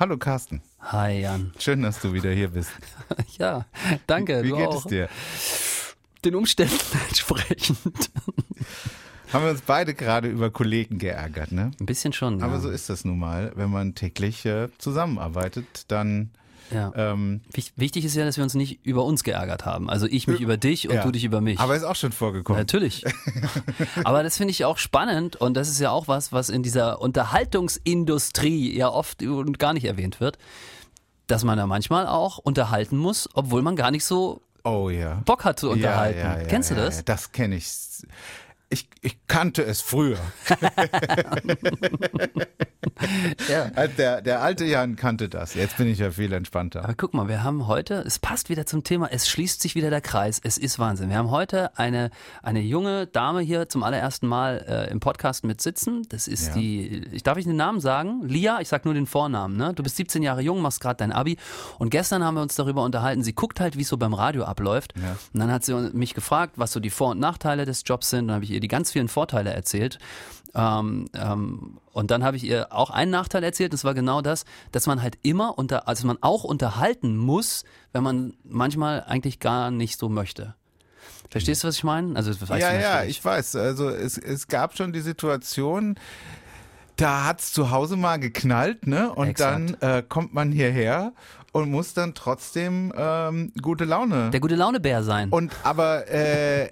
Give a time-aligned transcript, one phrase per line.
[0.00, 0.62] Hallo Carsten.
[0.80, 1.52] Hi Jan.
[1.58, 2.70] Schön, dass du wieder hier bist.
[3.38, 3.66] ja,
[4.06, 4.44] danke.
[4.44, 4.76] Wie du geht auch.
[4.76, 5.08] es dir?
[6.24, 6.78] Den Umständen
[7.08, 7.78] entsprechend.
[9.32, 11.72] Haben wir uns beide gerade über Kollegen geärgert, ne?
[11.80, 12.40] Ein bisschen schon.
[12.44, 12.60] Aber ja.
[12.60, 13.50] so ist das nun mal.
[13.56, 16.30] Wenn man täglich äh, zusammenarbeitet, dann
[16.72, 16.92] Ja.
[16.94, 19.88] ähm, Wich- Wichtig ist ja, dass wir uns nicht über uns geärgert haben.
[19.88, 21.02] Also ich mich über dich und ja.
[21.02, 21.58] du dich über mich.
[21.60, 22.60] Aber ist auch schon vorgekommen.
[22.60, 23.04] Natürlich.
[24.04, 27.00] Aber das finde ich auch spannend und das ist ja auch was, was in dieser
[27.00, 30.38] Unterhaltungsindustrie ja oft und gar nicht erwähnt wird,
[31.26, 35.22] dass man da manchmal auch unterhalten muss, obwohl man gar nicht so Oh ja.
[35.24, 36.18] Bock hat zu unterhalten.
[36.18, 37.04] Ja, Kennst du das?
[37.04, 37.66] Das kenne ich.
[38.70, 38.88] Ich.
[39.00, 40.18] Ich kannte es früher.
[43.48, 43.70] Ja.
[43.74, 45.54] Also Der, der alte Jan kannte das.
[45.54, 46.82] Jetzt bin ich ja viel entspannter.
[46.84, 49.90] Aber guck mal, wir haben heute, es passt wieder zum Thema, es schließt sich wieder
[49.90, 51.08] der Kreis, es ist Wahnsinn.
[51.08, 52.10] Wir haben heute eine,
[52.42, 56.02] eine junge Dame hier zum allerersten Mal äh, im Podcast mit sitzen.
[56.08, 56.54] Das ist Ja.
[56.54, 58.22] die, ich darf ich den Namen sagen?
[58.26, 59.72] Lia, ich sag nur den Vornamen, ne?
[59.74, 61.36] Du bist 17 Jahre jung, machst gerade dein Abi
[61.78, 64.44] und gestern haben wir uns darüber unterhalten, sie guckt halt, wie es so beim Radio
[64.44, 64.94] abläuft.
[64.96, 65.16] Ja.
[65.32, 68.28] Und dann hat sie mich gefragt, was so die Vor- und Nachteile des Jobs sind.
[68.28, 69.98] Dann habe ich ihr die ganz vielen Vorteile erzählt.
[70.54, 74.44] Ähm, ähm, und dann habe ich ihr auch einen Nachteil erzählt, das war genau das,
[74.72, 79.70] dass man halt immer unter, also man auch unterhalten muss, wenn man manchmal eigentlich gar
[79.70, 80.54] nicht so möchte.
[81.30, 82.16] Verstehst du, was ich meine?
[82.16, 83.56] Also, ja, ja, ich weiß.
[83.56, 85.96] Also es, es gab schon die Situation,
[86.96, 89.12] da hat's zu Hause mal geknallt, ne?
[89.12, 89.76] Und Exakt.
[89.80, 91.12] dann äh, kommt man hierher
[91.52, 94.30] und muss dann trotzdem ähm, gute Laune.
[94.30, 95.30] Der gute Launebär sein.
[95.30, 96.70] Und aber äh,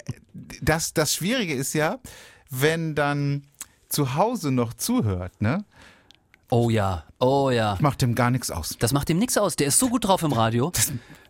[0.61, 1.99] das, das Schwierige ist ja,
[2.51, 3.45] wenn dann
[3.89, 5.65] zu Hause noch zuhört, ne?
[6.51, 7.77] oh ja, oh ja.
[7.81, 8.77] Macht dem gar nichts aus.
[8.79, 9.57] Das macht ihm nichts aus.
[9.57, 10.73] Der ist so gut drauf im Radio.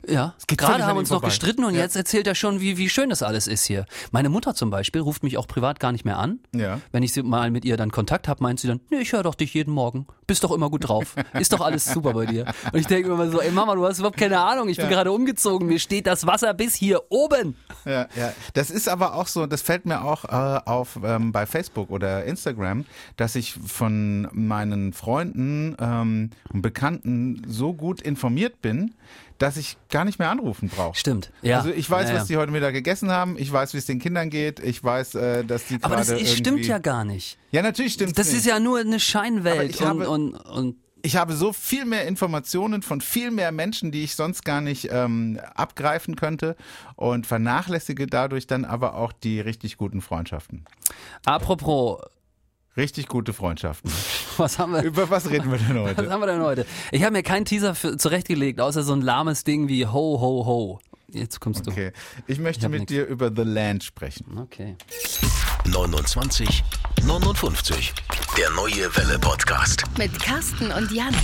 [0.08, 1.28] Ja, gerade haben wir uns noch vorbei.
[1.28, 1.82] gestritten und Ja.
[1.82, 3.86] jetzt erzählt er schon, wie, wie schön das alles ist hier.
[4.12, 6.38] Meine Mutter zum Beispiel ruft mich auch privat gar nicht mehr an.
[6.54, 6.80] Ja.
[6.92, 9.22] Wenn ich sie mal mit ihr dann Kontakt habe, meint sie dann, nee, ich höre
[9.22, 10.06] doch dich jeden Morgen.
[10.26, 11.14] Bist doch immer gut drauf.
[11.34, 12.46] Ist doch alles super bei dir.
[12.72, 14.68] Und ich denke mir immer so, ey Mama, du hast überhaupt keine Ahnung.
[14.68, 15.68] Ich bin gerade umgezogen.
[15.68, 17.56] Mir steht das Wasser bis hier oben.
[17.84, 18.32] Ja, ja.
[18.54, 22.24] Das ist aber auch so, das fällt mir auch äh, auf ähm, bei Facebook oder
[22.24, 22.84] Instagram,
[23.16, 28.94] dass ich von meinen Freunden ähm, und Bekannten so gut informiert bin,
[29.38, 30.96] dass ich gar nicht mehr anrufen brauche.
[30.98, 31.30] Stimmt.
[31.42, 31.58] Ja.
[31.58, 32.20] Also ich weiß, Ja, ja.
[32.20, 35.14] was die heute Mittag gegessen haben, ich weiß, wie es den Kindern geht, ich weiß,
[35.16, 37.38] äh, dass die gerade Aber das ist, stimmt ja gar nicht.
[37.50, 38.38] Ja, natürlich stimmt Das nicht.
[38.38, 39.70] ist ja nur eine Scheinwelt.
[39.74, 43.92] ich und, habe- und, und ich habe so viel mehr Informationen von viel mehr Menschen,
[43.92, 46.56] die ich sonst gar nicht ähm, abgreifen könnte
[46.96, 50.64] und vernachlässige dadurch dann aber auch die richtig guten Freundschaften.
[51.24, 52.00] apropos,
[52.76, 53.90] Richtig gute Freundschaften.
[54.36, 54.82] was haben wir?
[54.82, 56.10] Über was reden wir denn Was heute?
[56.10, 56.66] haben wir denn heute?
[56.92, 60.44] Ich habe mir keinen Teaser für, zurechtgelegt, außer so ein lahmes Ding wie Ho, Ho,
[60.46, 60.78] Ho.
[61.08, 61.92] Jetzt kommst Okay,
[62.26, 62.90] ich möchte hab mit nix.
[62.90, 64.26] dir über The Land sprechen.
[64.34, 64.42] du.
[64.42, 64.76] Okay.
[65.64, 66.64] 29
[67.04, 67.94] 59.
[68.36, 69.84] Der neue Welle Podcast.
[69.96, 71.14] Mit Carsten und Jan.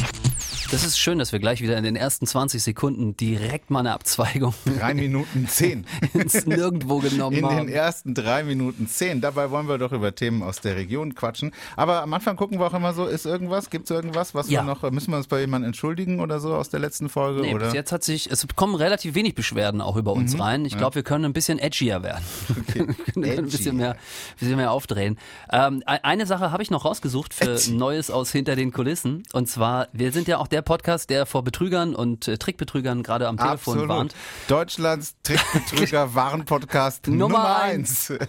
[0.73, 3.93] Das ist schön, dass wir gleich wieder in den ersten 20 Sekunden direkt mal eine
[3.93, 5.87] Abzweigung Drei Minuten zehn.
[6.15, 7.69] ins Nirgendwo genommen In den haben.
[7.69, 9.21] ersten drei Minuten zehn.
[9.21, 11.53] Dabei wollen wir doch über Themen aus der Region quatschen.
[11.77, 14.63] Aber am Anfang gucken wir auch immer so, ist irgendwas, gibt es irgendwas, was Ja.
[14.65, 17.43] wir noch, müssen wir uns bei jemandem entschuldigen oder so aus der letzten Folge?
[17.43, 17.67] Nee, oder?
[17.67, 20.65] bis jetzt hat sich, es kommen relativ wenig Beschwerden auch über uns rein.
[20.65, 22.25] Ich glaube, wir können ein bisschen edgier werden.
[22.73, 23.99] wir können ein bisschen mehr, ein
[24.41, 25.19] bisschen mehr aufdrehen.
[25.53, 29.23] Ähm, e- eine Sache habe ich noch rausgesucht für Neues aus hinter den Kulissen.
[29.35, 33.29] Und zwar, wir sind ja auch der Podcast, der vor Betrügern und äh, Trickbetrügern gerade
[33.29, 33.89] am Telefon Absolut.
[33.89, 34.15] warnt.
[34.49, 38.13] Deutschlands Trickbetrüger Warenpodcast Nummer eins.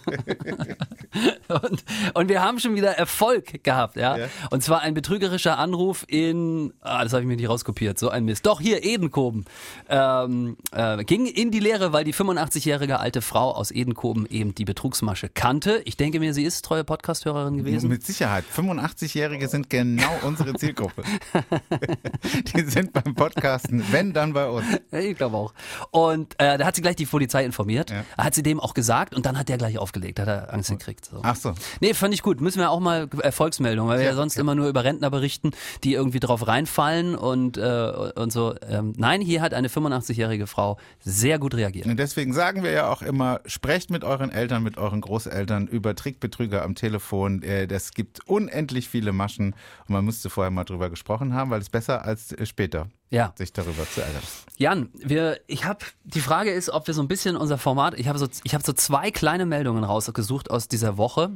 [1.47, 1.83] Und,
[2.15, 4.17] und wir haben schon wieder Erfolg gehabt, ja?
[4.17, 4.27] Ja.
[4.49, 8.25] Und zwar ein betrügerischer Anruf in, ah, das habe ich mir nicht rauskopiert, so ein
[8.25, 8.45] Mist.
[8.47, 9.45] Doch, hier, Edenkoben.
[9.89, 14.65] Ähm, äh, ging in die Lehre, weil die 85-jährige alte Frau aus Edenkoben eben die
[14.65, 15.81] Betrugsmasche kannte.
[15.85, 17.89] Ich denke mir, sie ist treue Podcast-Hörerin gewesen.
[17.89, 18.45] Mit Sicherheit.
[18.55, 21.03] 85-Jährige sind genau unsere Zielgruppe.
[22.55, 24.65] Die sind beim Podcasten, wenn dann bei uns.
[24.91, 25.53] Ich glaube auch.
[25.91, 27.91] Und äh, da hat sie gleich die Polizei informiert.
[27.91, 28.03] Ja.
[28.17, 31.05] Hat sie dem auch gesagt und dann hat der gleich aufgelegt, hat er Angst gekriegt.
[31.05, 31.19] So.
[31.23, 31.53] Ach so.
[31.81, 32.41] Nee, fand ich gut.
[32.41, 35.51] Müssen wir auch mal Erfolgsmeldung, weil wir ja, sonst immer nur über Rentner berichten,
[35.83, 38.55] die irgendwie drauf reinfallen und, äh, und so.
[38.67, 41.85] Ähm, nein, hier hat eine 85-jährige Frau sehr gut reagiert.
[41.85, 45.95] Und deswegen sagen wir ja auch immer, sprecht mit euren Eltern, mit euren Großeltern über
[45.95, 47.41] Trickbetrüger am Telefon.
[47.43, 49.55] Äh, Das gibt unendlich viele Maschen
[49.87, 53.33] und man müsste vorher mal drüber gesprochen haben, weil es besser als äh, später Ja.
[53.37, 54.21] sich darüber zu ärgern.
[54.57, 58.07] Jan, wir, ich habe, die Frage ist, ob wir so ein bisschen unser Format, ich
[58.07, 61.31] habe so, ich habe so zwei kleine Meldungen rausgesucht aus dieser Woche,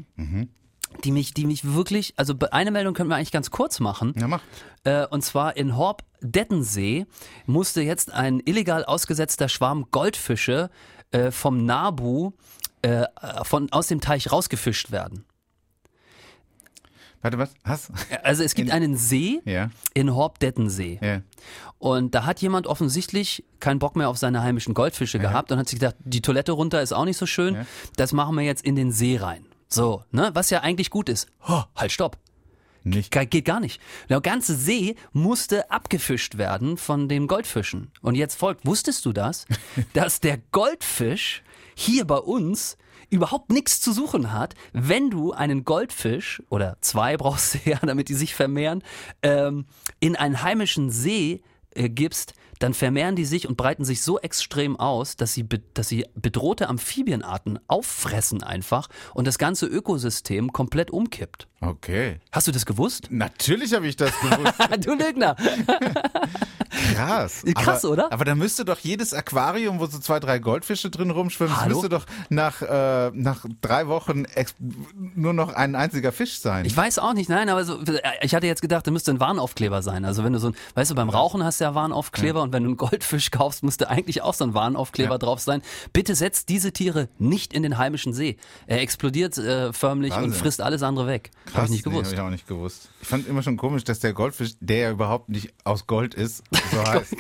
[1.04, 4.14] die mich, die mich wirklich, also eine Meldung können wir eigentlich ganz kurz machen.
[4.18, 4.42] Ja, mach.
[4.84, 7.06] Äh, und zwar in Horb-Dettensee
[7.46, 10.70] musste jetzt ein illegal ausgesetzter Schwarm Goldfische
[11.12, 12.32] äh, vom Nabu
[12.82, 13.06] äh,
[13.44, 15.26] von, aus dem Teich rausgefischt werden.
[17.36, 17.54] Warte, was?
[17.64, 17.92] Was?
[18.24, 19.70] Also es gibt einen See Ja.
[19.94, 21.00] in Horb-Dettensee.
[21.02, 21.22] Ja.
[21.78, 25.68] Und da hat jemand offensichtlich keinen Bock mehr auf seine heimischen Goldfische gehabt und hat
[25.70, 27.56] sich gedacht, die Toilette runter ist auch nicht so schön.
[27.56, 27.66] Ja.
[27.98, 29.46] Das machen wir jetzt in den See rein.
[29.68, 30.32] So, ne?
[30.34, 31.28] Was ja eigentlich gut ist.
[31.48, 32.18] Oh, halt, stopp.
[32.84, 33.12] Nicht.
[33.12, 33.82] Ge- Geht gar nicht.
[34.08, 37.92] Der ganze See musste abgefischt werden von den Goldfischen.
[38.02, 39.46] Und jetzt folgt, wusstest du das?
[39.94, 41.44] dass der Goldfisch
[41.76, 42.78] hier bei uns
[43.10, 48.10] überhaupt nichts zu suchen hat, wenn du einen Goldfisch oder zwei brauchst du ja, damit
[48.10, 48.84] die sich vermehren,
[49.22, 49.66] ähm,
[50.00, 54.80] in einen heimischen See äh, gibst, dann vermehren die sich und breiten sich so extrem
[54.80, 61.48] aus, dass sie, dass sie bedrohte Amphibienarten auffressen einfach und das ganze Ökosystem komplett umkippt.
[61.60, 62.20] Okay.
[62.32, 63.08] Hast du das gewusst?
[63.10, 64.54] Natürlich habe ich das gewusst.
[64.86, 65.36] du Lügner.
[66.94, 67.44] Krass.
[67.56, 68.12] Krass, aber, oder?
[68.12, 71.76] Aber da müsste doch jedes Aquarium, wo so zwei, drei Goldfische drin rumschwimmen, Hallo?
[71.76, 74.26] müsste doch nach, äh, nach drei Wochen
[75.16, 76.66] nur noch ein einziger Fisch sein.
[76.66, 77.80] Ich weiß auch nicht, nein, aber so,
[78.22, 80.06] ich hatte jetzt gedacht, da müsste ein Warnaufkleber sein.
[80.06, 82.64] Also wenn du so ein, weißt du, beim Rauchen hast du ja Warnaufkleber und wenn
[82.64, 85.18] du einen Goldfisch kaufst, müsste eigentlich auch so ein Warnaufkleber Ja.
[85.18, 85.62] drauf sein.
[85.94, 88.38] Bitte setzt diese Tiere nicht in den heimischen See.
[88.66, 90.40] Er explodiert äh, förmlich und Wahnsinn.
[90.40, 91.32] frisst alles andere weg.
[91.54, 92.12] Habe ich nicht Nee, gewusst.
[92.12, 92.90] hab ich auch nicht gewusst.
[93.02, 96.44] Ich fand immer schon komisch, dass der Goldfisch, der ja überhaupt nicht aus Gold ist,
[96.72, 97.16] so heißt.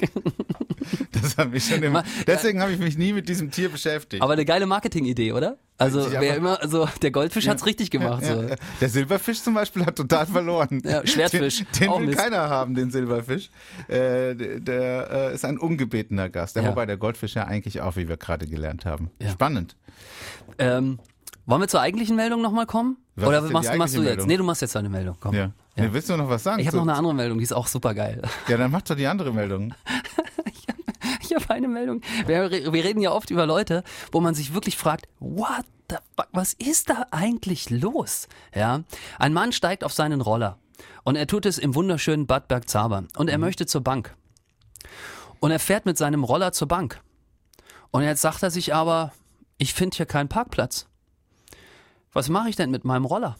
[1.12, 2.04] das hat mich schon immer.
[2.26, 4.22] Deswegen habe ich mich nie mit diesem Tier beschäftigt.
[4.24, 5.58] Aber eine geile Marketingidee, oder?
[5.80, 8.24] Also wer immer, also der Goldfisch hat's richtig gemacht.
[8.24, 8.42] Ja, so.
[8.44, 8.56] ja.
[8.82, 10.82] Der Silberfisch zum Beispiel hat total verloren.
[10.84, 11.60] Ja, Schwertfisch.
[11.60, 12.18] Den, den Auch will Mist.
[12.18, 13.52] keiner haben, den Silberfisch.
[13.88, 16.56] Äh, der der äh, ist ein ungebetener Gast.
[16.56, 16.70] Ja, Ja.
[16.70, 19.12] Wobei der Goldfisch ja eigentlich auch, wie wir gerade gelernt haben.
[19.22, 19.30] Ja.
[19.30, 19.76] Spannend.
[20.58, 20.98] Ähm,
[21.46, 22.98] wollen wir zur eigentlichen Meldung nochmal kommen?
[23.16, 24.08] Was Oder machst, machst du jetzt?
[24.10, 24.28] Meldung?
[24.28, 25.16] Nee, du machst jetzt eine Meldung.
[25.20, 25.36] Komm.
[25.36, 25.52] Ja.
[25.76, 26.60] Nee, willst du noch was sagen?
[26.60, 28.22] Ich habe noch eine andere Meldung, die ist auch super geil.
[28.48, 29.74] Ja, dann mach doch die andere Meldung.
[31.30, 32.02] Ich habe eine Meldung.
[32.26, 36.28] Wir, wir reden ja oft über Leute, wo man sich wirklich fragt, what the fuck,
[36.32, 38.28] was ist da eigentlich los?
[38.56, 38.84] Ja,
[39.20, 40.58] ein Mann steigt auf seinen Roller
[41.04, 44.16] und er tut es im wunderschönen Bad Bergzabern und er möchte zur Bank.
[45.40, 47.02] Und er fährt mit seinem Roller zur Bank.
[47.92, 49.14] Und jetzt sagt er sich aber,
[49.58, 50.88] ich finde hier keinen Parkplatz.
[52.14, 53.38] Was mache ich denn mit meinem Roller?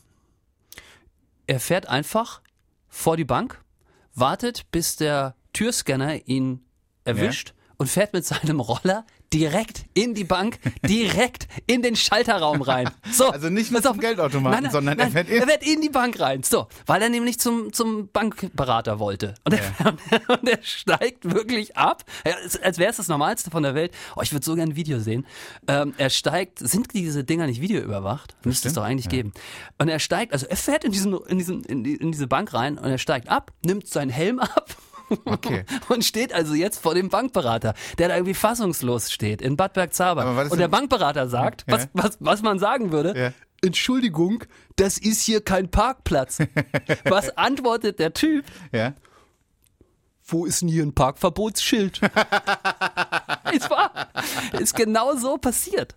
[1.48, 2.42] Er fährt einfach
[2.88, 3.64] vor die Bank,
[4.14, 6.64] wartet, bis der Türscanner ihn
[7.04, 10.58] erwischt und fährt mit seinem Roller direkt in die Bank,
[10.88, 12.90] direkt in den Schalterraum rein.
[13.12, 13.92] So, Also nicht mit auf.
[13.92, 16.44] zum Geldautomaten, Nein, nein, sondern er nein, fährt in- er fährt in die Bank rein.
[16.44, 19.36] So, weil er nämlich zum, zum Bankberater wollte.
[19.44, 19.98] Und er,
[20.40, 23.92] und er steigt wirklich ab, Ja, als wäre es das Normalste von der Welt.
[24.16, 25.26] Oh, ich würde so gerne ein Video sehen.
[25.68, 28.38] Ähm, er steigt, sind diese Dinger nicht videoüberwacht?
[28.46, 29.34] Müsste es doch eigentlich geben.
[29.78, 32.54] Und er steigt, also er fährt in, diesen, in, diesen, in, die, in diese Bank
[32.54, 34.76] rein und er steigt ab, nimmt seinen Helm ab.
[35.26, 35.64] Okay.
[35.90, 39.82] Und steht also jetzt vor dem Bankberater, der da irgendwie fassungslos steht in Bad Aber
[39.82, 40.50] Bergzabern.
[40.50, 41.76] Und der Bankberater sagt, Ja.
[41.76, 43.34] was, was, was man sagen würde, Ja.
[43.64, 44.44] Entschuldigung,
[44.76, 46.38] das ist hier kein Parkplatz.
[47.06, 48.46] Was antwortet der Typ?
[48.72, 48.94] Ja.
[50.30, 52.02] Wo ist denn hier ein Parkverbotsschild?
[53.54, 54.10] ist wahr.
[54.60, 55.96] Ist genau so passiert.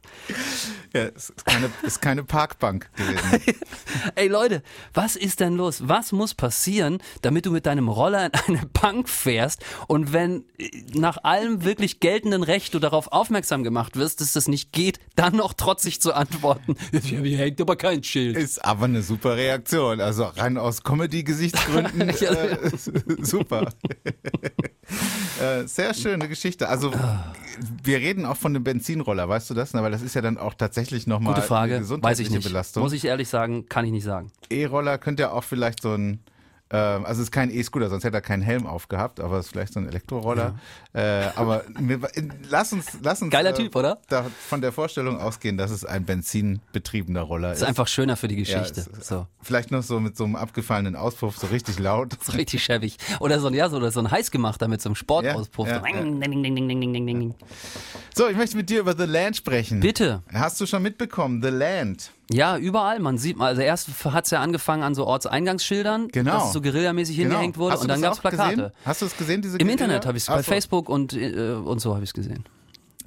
[0.95, 3.59] Ja, es ist keine, ist keine Parkbank gewesen.
[4.15, 4.63] Ey Leute,
[4.95, 5.89] was ist denn los?
[5.89, 10.71] Was muss passieren, damit du mit deinem Roller in eine Bank fährst und wenn äh,
[10.95, 15.35] nach allem wirklich geltenden Recht du darauf aufmerksam gemacht wirst, dass das nicht geht, dann
[15.35, 18.37] noch trotzig zu antworten, hier hängt aber kein Schild.
[18.37, 20.01] Ist aber eine super Reaktion.
[20.01, 22.71] Also rein aus Comedy-Gesichtsgründen äh,
[23.23, 23.73] super.
[25.41, 26.69] äh, sehr schöne Geschichte.
[26.69, 26.93] Also
[27.83, 29.75] wir reden auch von dem Benzinroller, weißt du das?
[29.75, 32.33] Na, weil das ist ja dann auch tatsächlich nochmal Gute Frage, eine weiß ich gesundheitliche
[32.35, 32.45] nicht.
[32.49, 32.83] Belastung.
[32.83, 34.31] Muss ich ehrlich sagen, kann ich nicht sagen.
[34.51, 36.21] E-Roller könnte ja auch vielleicht so ein
[36.71, 39.53] äh, also es ist kein E-Scooter, sonst hätte er keinen Helm aufgehabt, aber es ist
[39.53, 40.59] vielleicht so ein Elektroroller.
[40.93, 42.01] Äh, aber mir,
[42.49, 43.99] lass uns, lass uns Geiler äh, Typ, oder?
[44.09, 47.59] Da, von der Vorstellung ausgehen, dass es ein benzinbetriebener Roller ist.
[47.63, 48.87] ist einfach schöner für die Ja, Geschichte.
[48.99, 49.27] es- so.
[49.43, 52.13] Vielleicht noch so mit so einem abgefallenen Auspuff, so richtig laut.
[52.21, 52.97] Das ist richtig schäbig.
[53.21, 55.67] Oder so ein, ja, so, oder so ein heißgemachter mit so einem Sportauspuff.
[55.69, 55.87] Ja, so.
[55.87, 57.35] ja.
[58.15, 59.81] So, ich möchte mit dir über The Land sprechen.
[59.81, 60.23] Bitte.
[60.33, 62.11] Hast du schon mitbekommen, The Land?
[62.33, 63.01] Ja, überall.
[63.01, 66.33] Man sieht mal, also erst hat es ja angefangen an so Ortseingangsschildern, Genau.
[66.33, 68.57] dass es so guerillamäßig hingehängt wurde und dann gab es Plakate.
[68.57, 68.73] Gesehen?
[68.85, 69.85] Hast du es gesehen, diese Im Guerilla?
[69.85, 70.43] Internet habe ich es, bei so.
[70.51, 72.45] Facebook und, äh, und so habe ich es gesehen.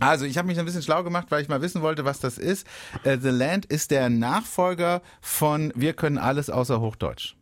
[0.03, 2.38] Also, ich habe mich ein bisschen schlau gemacht, weil ich mal wissen wollte, was das
[2.38, 2.67] ist.
[3.03, 7.36] Äh, The Land ist der Nachfolger von Wir können alles außer Hochdeutsch.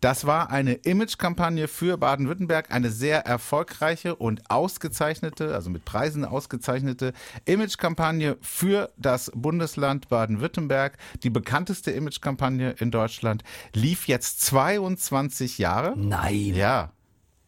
[0.00, 7.12] Das war eine Imagekampagne für Baden-Württemberg, eine sehr erfolgreiche und ausgezeichnete, also mit Preisen ausgezeichnete
[7.44, 10.96] Imagekampagne für das Bundesland Baden-Württemberg.
[11.22, 15.94] Die bekannteste Imagekampagne in Deutschland lief jetzt 22 Jahre.
[15.96, 16.54] Nein.
[16.54, 16.92] Ja,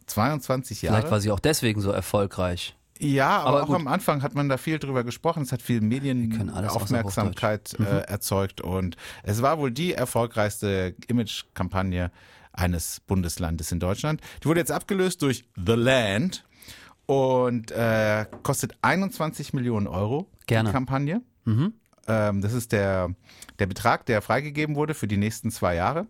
[0.07, 0.97] 22 Jahre.
[0.97, 2.78] Vielleicht war sie auch deswegen so erfolgreich.
[3.01, 3.77] Ja, aber, Aber auch gut.
[3.77, 5.43] am Anfang hat man da viel drüber gesprochen.
[5.43, 12.11] Es hat viel Medienaufmerksamkeit äh, erzeugt und es war wohl die erfolgreichste Image-Kampagne
[12.53, 14.21] eines Bundeslandes in Deutschland.
[14.43, 16.45] Die wurde jetzt abgelöst durch The Land
[17.07, 20.69] und äh, kostet 21 Millionen Euro Gerne.
[20.69, 21.23] die Kampagne.
[21.45, 21.73] Mhm.
[22.09, 23.11] Ähm, das ist der,
[23.59, 26.07] der Betrag, der freigegeben wurde für die nächsten zwei Jahre.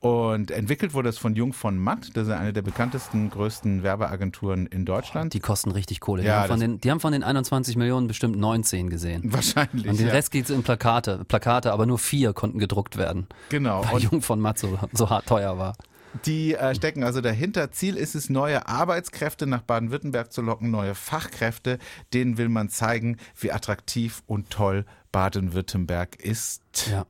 [0.00, 2.08] Und entwickelt wurde es von Jung von Matt.
[2.14, 5.34] Das ist eine der bekanntesten, größten Werbeagenturen in Deutschland.
[5.34, 6.22] Die kosten richtig Kohle.
[6.22, 9.22] Die, Ja, haben von den, die haben von den 21 Millionen bestimmt 19 gesehen.
[9.32, 9.86] Wahrscheinlich.
[9.86, 10.12] Und den ja.
[10.12, 13.84] Rest geht in Plakate, Plakate, aber nur vier konnten gedruckt werden, Genau.
[13.84, 15.76] weil Und Jung von Matt so, so hart teuer war.
[16.24, 17.70] die äh, stecken also dahinter.
[17.70, 21.78] Ziel ist es, neue Arbeitskräfte nach Baden-Württemberg zu locken, neue Fachkräfte.
[22.14, 26.62] Denen will man zeigen, wie attraktiv und toll Baden-Württemberg ist.
[26.90, 27.06] Ja.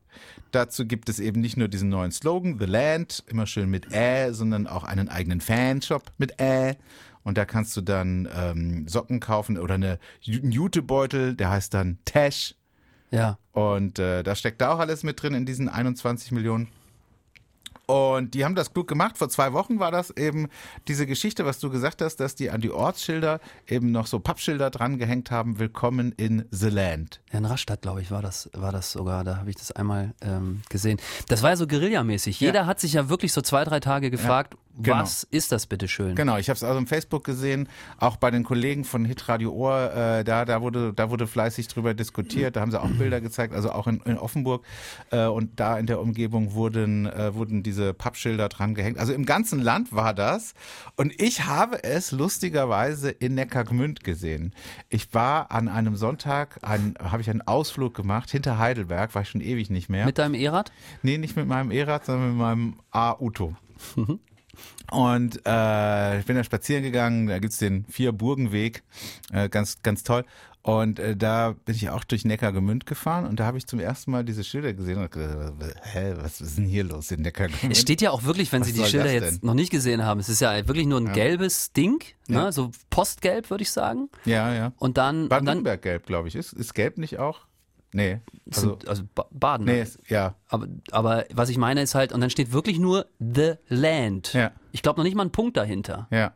[0.52, 4.32] Dazu gibt es eben nicht nur diesen neuen Slogan, The Land, immer schön mit Ä,
[4.32, 6.76] sondern auch einen eigenen Fanshop mit Ä.
[7.22, 11.98] Und da kannst du dann ähm, Socken kaufen oder eine, einen Jutebeutel, der heißt dann
[12.04, 12.54] Tash.
[13.10, 13.38] Ja.
[13.52, 16.68] Und äh, da steckt da auch alles mit drin in diesen 21 Millionen.
[17.90, 19.18] Und die haben das klug gemacht.
[19.18, 20.46] Vor zwei Wochen war das eben
[20.86, 24.70] diese Geschichte, was du gesagt hast, dass die an die Ortsschilder eben noch so Pappschilder
[24.70, 25.58] dran gehängt haben.
[25.58, 27.20] Willkommen in the Land.
[27.32, 29.24] Ja, in Rastatt, glaube ich, war das, war das sogar.
[29.24, 31.00] Da habe ich das einmal ähm, gesehen.
[31.26, 32.38] Das war ja so guerillamäßig.
[32.38, 35.02] Jeder hat sich ja wirklich so zwei, drei Tage gefragt, genau.
[35.02, 36.14] was ist das bitte schön?
[36.14, 37.68] Genau, ich habe es also im Facebook gesehen,
[37.98, 41.94] auch bei den Kollegen von Hitradio Ohr, äh, da, da, wurde, da wurde fleißig drüber
[41.94, 44.64] diskutiert, da haben sie auch Bilder gezeigt, also auch in, in Offenburg
[45.10, 48.98] äh, und da in der Umgebung wurden, äh, wurden diese Pappschilder dran gehängt.
[48.98, 50.54] Also im ganzen Land war das
[50.96, 54.54] und ich habe es lustigerweise in Neckargemünd gesehen.
[54.88, 59.28] Ich war an einem Sonntag, ein, habe ich einen Ausflug gemacht, hinter Heidelberg, war ich
[59.28, 60.06] schon ewig nicht mehr.
[60.06, 60.72] Mit deinem E-Rad?
[61.02, 63.54] Nee, nicht mit meinem E-Rad, sondern mit meinem A-Uto.
[64.90, 68.82] Und äh, ich bin da spazieren gegangen, da gibt's den Vier-Burgen-Weg,
[69.32, 70.24] äh, ganz, ganz toll.
[70.62, 74.10] Und äh, da bin ich auch durch Neckargemünd gefahren und da habe ich zum ersten
[74.10, 77.72] Mal diese Schilder gesehen und gedacht, hä, was ist denn hier los in Neckargemünd?
[77.72, 80.20] Es steht ja auch wirklich, wenn Was Sie die Schilder jetzt noch nicht gesehen haben,
[80.20, 82.36] es ist ja wirklich nur ein gelbes Ding, ne?
[82.36, 82.52] Ja.
[82.52, 84.10] so postgelb würde ich sagen.
[84.26, 84.72] ja, ja.
[84.76, 86.34] Und dann, und dann Baden-Württemberg-Gelb, glaube ich.
[86.34, 87.46] Ist, ist Gelb nicht auch?
[87.92, 88.20] Nee.
[88.50, 89.66] Also, sind, also Ba- Baden.
[89.66, 90.34] nee, ist, ja.
[90.48, 94.32] Aber, aber was ich meine ist halt, und dann steht wirklich nur The Land.
[94.32, 94.52] Ja.
[94.72, 96.06] Ich glaube noch nicht mal ein Punkt dahinter.
[96.10, 96.32] Ja.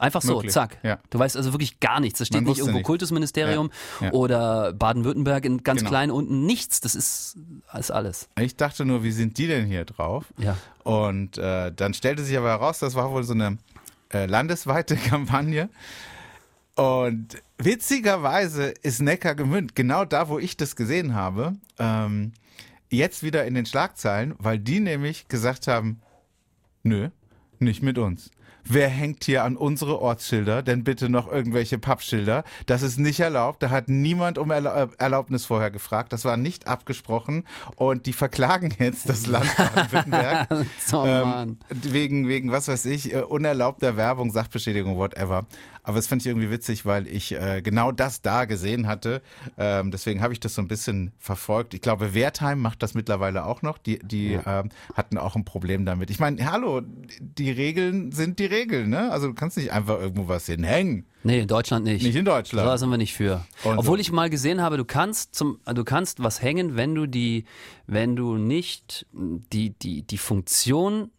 [0.00, 0.78] Einfach so, Möglich, zack.
[0.84, 0.98] ja.
[1.10, 2.20] Du weißt also wirklich gar nichts.
[2.20, 2.86] Da steht nicht irgendwo nicht.
[2.86, 4.12] Kultusministerium Ja, ja.
[4.12, 5.90] oder Baden-Württemberg in ganz Genau.
[5.90, 6.46] klein unten.
[6.46, 6.80] Nichts.
[6.80, 7.36] Das ist,
[7.76, 8.28] ist alles.
[8.38, 10.26] Ich dachte nur, wie sind die denn hier drauf?
[10.36, 10.56] Ja.
[10.84, 13.58] Und äh, dann stellte sich aber heraus, das war wohl so eine
[14.12, 15.68] äh, landesweite Kampagne.
[16.76, 22.32] Und witzigerweise ist Neckargemünd genau da, wo ich das gesehen habe, ähm,
[22.90, 26.00] jetzt wieder in den Schlagzeilen, weil die nämlich gesagt haben,
[26.82, 27.10] nö,
[27.58, 28.30] nicht mit uns.
[28.70, 32.44] Wer hängt hier an unsere Ortsschilder denn bitte noch irgendwelche Pappschilder?
[32.66, 33.62] Das ist nicht erlaubt.
[33.62, 36.12] Da hat niemand um äh, Erlaubnis vorher gefragt.
[36.12, 37.44] Das war nicht abgesprochen.
[37.76, 40.50] Und die verklagen jetzt das Land Baden-Württemberg.
[40.92, 41.48] Mann.
[41.48, 45.46] ähm, wegen, wegen, was weiß ich, äh, unerlaubter Werbung, Sachbeschädigung, whatever.
[45.88, 49.22] Aber das fand ich irgendwie witzig, weil ich äh, genau das da gesehen hatte.
[49.56, 51.72] Ähm, deswegen habe ich das so ein bisschen verfolgt.
[51.72, 53.78] Ich glaube, Wertheim macht das mittlerweile auch noch.
[53.78, 56.10] Die, die ähm, hatten auch ein Problem damit.
[56.10, 59.10] Ich meine, hallo, die Regeln sind die Regeln, ne?
[59.10, 61.06] Also du kannst nicht einfach irgendwo was hinhängen.
[61.22, 62.02] Nee, in Deutschland nicht.
[62.02, 62.68] Nicht in Deutschland.
[62.68, 63.46] Da sind wir nicht für.
[63.64, 64.02] Und Obwohl so.
[64.02, 67.46] ich mal gesehen habe, du kannst zum, du kannst was hängen, wenn du die,
[67.86, 71.12] wenn du nicht die, die, die Funktion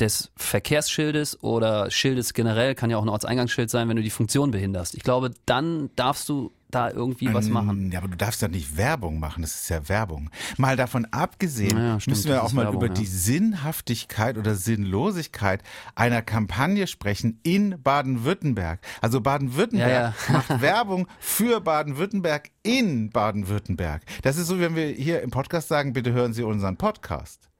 [0.00, 4.50] des Verkehrsschildes oder Schildes generell, kann ja auch ein Ortseingangsschild sein, wenn du die Funktion
[4.50, 4.94] behinderst.
[4.94, 7.92] Ich glaube, dann darfst du da irgendwie was machen.
[7.92, 10.30] Ja, aber du darfst ja nicht Werbung machen, das ist ja Werbung.
[10.56, 12.94] Mal davon abgesehen, Ja, stimmt, müssen wir auch mal Werbung, über ja.
[12.94, 15.62] die Sinnhaftigkeit oder Sinnlosigkeit
[15.94, 18.80] einer Kampagne sprechen in Baden-Württemberg.
[19.02, 24.02] Also Baden-Württemberg Ja, macht Werbung für Baden-Württemberg in Baden-Württemberg.
[24.22, 27.51] Das ist so, wenn wir hier im Podcast sagen, bitte hören Sie unseren Podcast.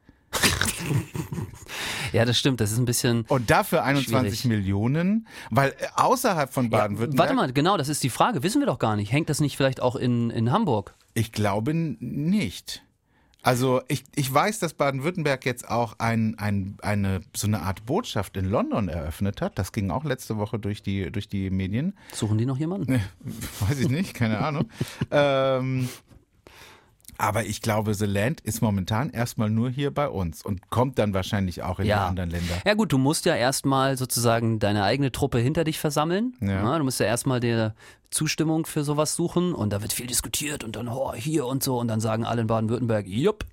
[2.13, 2.61] Ja, das stimmt.
[2.61, 3.25] Das ist ein bisschen.
[3.29, 4.45] Und dafür 21 Schwierig.
[4.45, 7.19] Millionen, weil äh, außerhalb von Ja, Baden-Württemberg.
[7.29, 8.43] warte mal, genau, das ist die Frage.
[8.43, 9.13] Wissen wir doch gar nicht.
[9.13, 10.95] Hängt das nicht vielleicht auch in, in Hamburg?
[11.15, 12.83] Ich glaube nicht.
[13.45, 18.37] Also ich, ich weiß, dass Baden-Württemberg jetzt auch ein, ein, eine so eine Art Botschaft
[18.37, 19.59] in London eröffnet hat.
[19.59, 21.95] Das ging auch letzte Woche durch die, durch die Medien.
[22.15, 23.01] Suchen die noch jemanden?
[23.61, 24.69] Weiß ich nicht, keine Ahnung.
[25.11, 25.89] ähm,
[27.19, 31.15] aber ich glaube, The Land ist momentan erstmal nur hier bei uns und kommt dann
[31.15, 32.55] wahrscheinlich auch in die anderen Länder.
[32.65, 36.35] Ja gut, du musst ja erstmal sozusagen deine eigene Truppe hinter dich versammeln.
[36.41, 36.79] Ja.
[36.79, 37.75] du musst ja erstmal dir
[38.13, 41.79] Zustimmung für sowas suchen und da wird viel diskutiert und dann oh, hier und so
[41.79, 43.45] und dann sagen alle in Baden-Württemberg, jupp.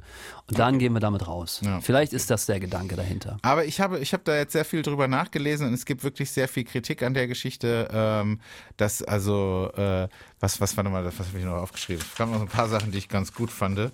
[0.48, 1.62] Und dann gehen wir damit raus.
[1.64, 1.80] Ja.
[1.82, 3.38] Vielleicht ist das der Gedanke dahinter.
[3.42, 6.32] Aber ich habe, ich habe da jetzt sehr viel drüber nachgelesen und es gibt wirklich
[6.32, 8.40] sehr viel Kritik an der Geschichte, ähm,
[8.78, 10.08] dass also, äh,
[10.40, 12.04] was, was, warte mal, was habe ich noch aufgeschrieben?
[12.04, 13.92] Es gab noch ein paar Sachen, die ich ganz gut fand.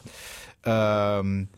[0.66, 1.50] Ähm,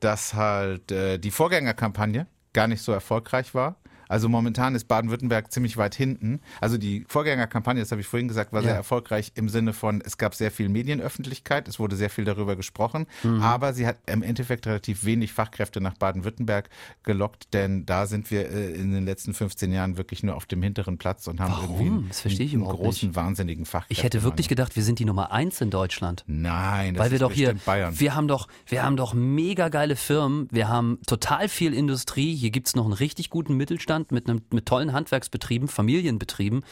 [0.00, 3.76] dass halt äh, die Vorgängerkampagne gar nicht so erfolgreich war.
[4.08, 6.40] Also momentan ist Baden-Württemberg ziemlich weit hinten.
[6.60, 8.68] Also die Vorgängerkampagne, das habe ich vorhin gesagt, war Ja.
[8.68, 12.56] sehr erfolgreich im Sinne von, es gab sehr viel Medienöffentlichkeit, es wurde sehr viel darüber
[12.56, 13.42] gesprochen, Mhm.
[13.42, 16.68] aber sie hat im Endeffekt relativ wenig Fachkräfte nach Baden-Württemberg
[17.02, 20.62] gelockt, denn da sind wir äh, in den letzten 15 Jahren wirklich nur auf dem
[20.62, 21.70] hinteren Platz und haben Warum?
[21.70, 23.92] irgendwie einen, Das verstehe ich einen großen, wahnsinnigen Fachkräfte.
[23.92, 26.24] Ich hätte wirklich gedacht, wir sind die Nummer eins in Deutschland.
[26.26, 27.98] Nein, das Weil wir ist doch hier, Bayern.
[27.98, 32.50] wir haben doch, wir haben doch mega geile Firmen, wir haben total viel Industrie, hier
[32.50, 36.64] gibt's noch einen richtig guten Mittelstand mit einem mit tollen Handwerksbetrieben, Familienbetrieben.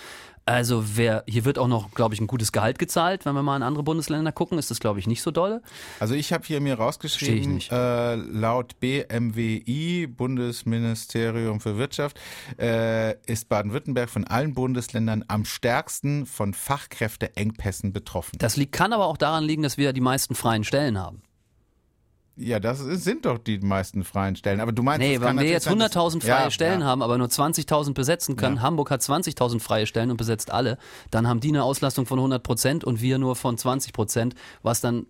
[0.44, 3.24] Also wer, hier wird auch noch, glaube ich, ein gutes Gehalt gezahlt.
[3.24, 5.62] Wenn wir mal in andere Bundesländer gucken, ist das, glaube ich, nicht so dolle.
[6.00, 12.18] Also ich habe hier mir rausgeschrieben, äh, laut BMWI, Bundesministerium für Wirtschaft,
[12.58, 18.36] äh, ist Baden-Württemberg von allen Bundesländern am stärksten von Fachkräfteengpässen betroffen.
[18.38, 21.22] Das liegt, kann aber auch daran liegen, dass wir die meisten freien Stellen haben.
[22.42, 24.60] Ja, das ist, sind doch die meisten freien Stellen.
[24.60, 26.86] Aber du meinst, Nee, wenn wir jetzt sein, dass- 100.000 freie Ja, Stellen ja.
[26.86, 28.62] haben, aber nur 20.000 besetzen können, Ja.
[28.62, 30.78] Hamburg hat 20.000 freie Stellen und besetzt alle,
[31.10, 34.80] dann haben die eine Auslastung von 100 Prozent und wir nur von 20 Prozent, was
[34.80, 35.06] dann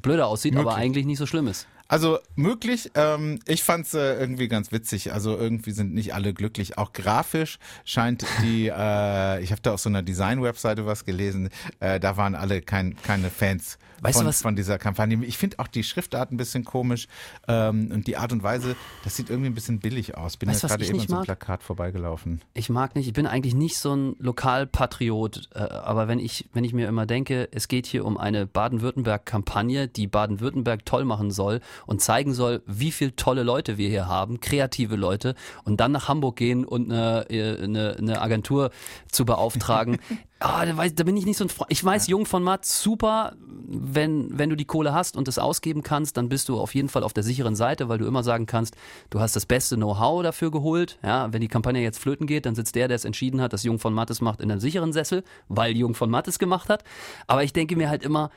[0.00, 0.78] blöder aussieht, aber Möglich.
[0.78, 1.66] eigentlich nicht so schlimm ist.
[1.88, 2.90] Also möglich.
[2.94, 5.12] Ähm, ich fand's äh, irgendwie ganz witzig.
[5.12, 6.78] Also irgendwie sind nicht alle glücklich.
[6.78, 8.64] Auch grafisch scheint die.
[8.74, 11.50] Äh, ich habe da auf so einer Design-Webseite was gelesen.
[11.80, 15.24] Äh, da waren alle kein, keine Fans Weißt von, von dieser Kampagne.
[15.24, 17.08] Ich finde auch die Schriftart ein bisschen komisch
[17.48, 18.76] ähm, und die Art und Weise.
[19.02, 20.36] Das sieht irgendwie ein bisschen billig aus.
[20.36, 21.24] Bin Weißt ja gerade eben an so einem?
[21.24, 22.42] Plakat vorbeigelaufen.
[22.52, 26.64] Ich mag nicht, ich bin eigentlich nicht so ein Lokalpatriot, äh, aber wenn ich, wenn
[26.64, 31.60] ich mir immer denke, es geht hier um eine Baden-Württemberg-Kampagne, die Baden-Württemberg toll machen soll
[31.86, 36.08] und zeigen soll, wie viele tolle Leute wir hier haben, kreative Leute, und dann nach
[36.08, 38.70] Hamburg gehen und eine, äh, eine, eine Agentur
[39.10, 39.98] zu beauftragen.
[40.40, 41.72] Ah, da, weiß, da bin ich nicht so ein Freund.
[41.72, 43.34] Ich weiß, Jung von Matt, super,
[43.66, 46.90] wenn, wenn du die Kohle hast und es ausgeben kannst, dann bist du auf jeden
[46.90, 48.76] Fall auf der sicheren Seite, weil du immer sagen kannst,
[49.08, 50.98] du hast das beste Know-how dafür geholt.
[51.02, 53.62] Ja, wenn die Kampagne jetzt flöten geht, dann sitzt der, der es entschieden hat, dass
[53.62, 56.84] Jung von Mattes macht, in einem sicheren Sessel, weil Jung von Mattes gemacht hat.
[57.26, 58.30] Aber ich denke mir halt immer,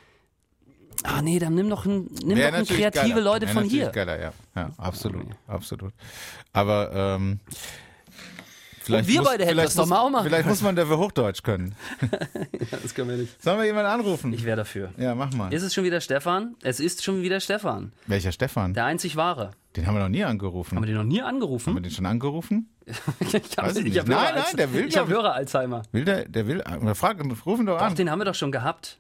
[1.04, 3.22] ah nee, dann nimm doch, ein, nimm Wär doch kreative geiler.
[3.22, 3.90] Leute Wär von hier.
[3.90, 4.34] Geiler, ja.
[4.56, 5.94] ja, absolut, absolut.
[6.54, 7.40] Aber ähm,
[8.82, 10.76] vielleicht wir muss, beide hätten vielleicht das doch muss, mal auch machen Vielleicht muss man
[10.76, 11.76] dafür Hochdeutsch können.
[12.70, 13.42] Das können wir nicht.
[13.42, 14.34] Sollen wir jemanden anrufen?
[14.34, 14.92] Ich wäre dafür.
[14.98, 15.54] ja, mach mal.
[15.54, 16.56] Ist es schon wieder Stefan?
[16.62, 17.94] Es ist schon wieder Stefan.
[18.08, 18.74] Welcher Stefan?
[18.74, 19.52] Der einzig wahre.
[19.76, 20.76] Den haben wir noch nie angerufen.
[20.76, 21.74] Haben wir den noch nie haben angerufen?
[21.74, 22.70] wir den schon angerufen?
[23.20, 25.10] ich habe Weiß ich hab Nein, nein, der will, Ich habe.
[25.10, 25.84] Hörer Alzheimer.
[25.92, 27.96] Will der, der will, oder frag, ruf ihn doch Doch, an.
[27.96, 28.98] den haben wir doch schon gehabt.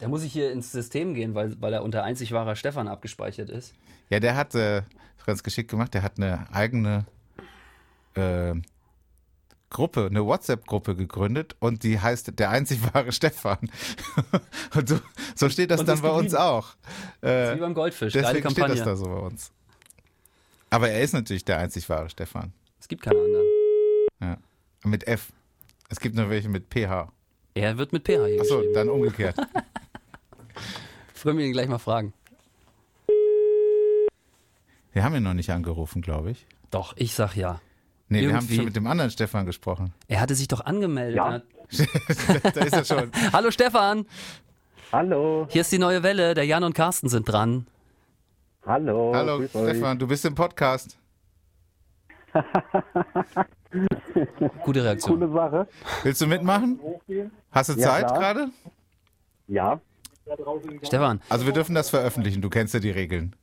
[0.00, 3.50] Da muss ich hier ins System gehen, weil, weil er unter einzig wahrer Stefan abgespeichert
[3.50, 3.74] ist.
[4.08, 4.82] Ja, der hat, äh,
[5.26, 7.06] ganz geschickt gemacht, der hat eine eigene
[8.14, 8.54] äh,
[9.70, 13.58] Gruppe, eine WhatsApp-Gruppe gegründet und die heißt der einzig wahre Stefan.
[14.74, 14.98] und so,
[15.36, 16.74] so steht das Und dann bei uns auch.
[17.20, 18.12] Äh, Wie beim Goldfisch.
[18.12, 18.84] Geile deswegen steht das Kampagne.
[18.84, 19.52] da so bei uns.
[20.70, 22.52] Aber er ist natürlich der einzig wahre Stefan.
[22.80, 23.46] Es gibt keine anderen.
[24.20, 24.36] Ja.
[24.84, 25.28] Mit F.
[25.88, 27.12] Es gibt nur welche mit PH.
[27.54, 29.36] Er wird mit PH hier Achso, dann umgekehrt.
[31.24, 32.12] Wollen wir ihn gleich mal fragen.
[34.92, 36.46] Wir haben ihn noch nicht angerufen, glaube ich.
[36.70, 37.60] Doch, ich sag ja.
[38.08, 38.56] Nee, wir haben Irgendwie.
[38.56, 39.92] schon mit dem anderen Stefan gesprochen.
[40.08, 41.16] Er hatte sich doch angemeldet.
[41.16, 41.42] Ja.
[42.42, 43.12] Da ist er schon.
[43.32, 44.04] Hallo Stefan,
[44.90, 46.34] Hallo, hier ist die neue Welle.
[46.34, 47.68] Der Jan und Carsten sind dran.
[48.66, 49.12] hallo.
[49.14, 49.70] Hallo grüß euch.
[49.76, 50.98] Stefan, du bist im Podcast.
[54.64, 55.20] Gute Reaktion.
[55.20, 55.68] Coole Sache.
[56.02, 56.80] Willst du mitmachen?
[57.52, 58.48] Hast du Ja, Zeit gerade?
[59.46, 59.80] Ja,
[60.82, 63.34] Stefan, Also wir dürfen das veröffentlichen, du kennst ja die Regeln.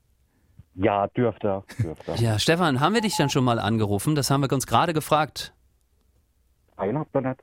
[0.75, 2.13] ja, dürfte, dürfte.
[2.15, 4.15] ja, Stefan, haben wir dich dann schon mal angerufen?
[4.15, 5.53] Das haben wir uns gerade gefragt.
[6.77, 7.39] Nein, habt ihr nicht.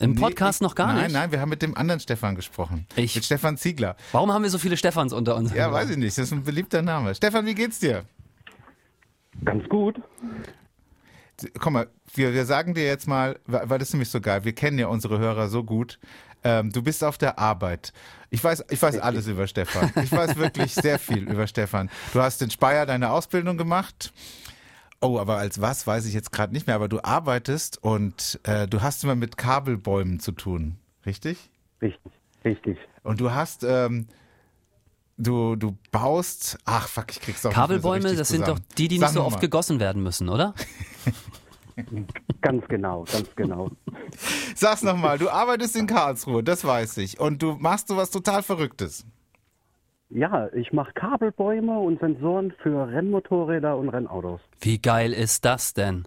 [0.00, 1.12] Im Nee, Podcast ich- noch gar nein, nicht.
[1.12, 2.86] Nein, wir haben mit dem anderen Stefan gesprochen.
[2.96, 3.94] Ich- Mit Stefan Ziegler.
[4.12, 5.52] Warum haben wir so viele Stefans unter uns?
[5.54, 7.14] Ja, weiß ich nicht, das ist ein beliebter Name.
[7.14, 8.04] Stefan, wie geht's dir?
[9.44, 10.00] Ganz gut.
[11.58, 14.44] Komm mal, wir, wir sagen dir jetzt mal, weil weil das ist nämlich so geil,
[14.44, 15.98] wir kennen ja unsere Hörer so gut.
[16.44, 17.92] Ähm, du bist auf der Arbeit.
[18.30, 19.92] Ich weiß, ich weiß alles über Stefan.
[20.02, 21.90] Ich weiß wirklich sehr viel über Stefan.
[22.12, 24.12] Du hast in Speyer deine Ausbildung gemacht.
[25.00, 26.76] Oh, aber als was, weiß ich jetzt gerade nicht mehr.
[26.76, 31.50] Aber du arbeitest und äh, du hast immer mit Kabelbäumen zu tun, richtig?
[31.80, 32.12] Richtig,
[32.44, 32.78] richtig.
[33.02, 34.06] Und du hast, ähm,
[35.18, 38.54] du, du baust, ach fuck, ich krieg's auch nicht mehr so Kabelbäume, das sind doch
[38.54, 38.64] zusammen.
[38.78, 39.40] die, die Sag nicht so oft mal.
[39.40, 40.54] gegossen werden müssen, oder?
[42.40, 43.70] Ganz genau, ganz genau.
[44.54, 47.18] Sag's nochmal, du arbeitest in Karlsruhe, das weiß ich.
[47.20, 49.06] Und du machst so was total Verrücktes.
[50.10, 54.40] Ja, ich mache Kabelbäume und Sensoren für Rennmotorräder und Rennautos.
[54.60, 56.04] Wie geil ist das denn?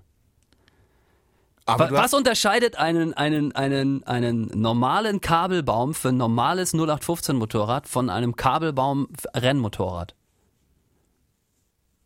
[1.66, 7.88] Aber Was hast, unterscheidet einen, einen, einen, einen normalen Kabelbaum für ein normales 0815 Motorrad
[7.88, 10.14] von einem Kabelbaum für Rennmotorrad?